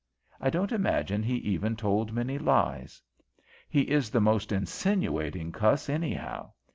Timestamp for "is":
3.91-4.09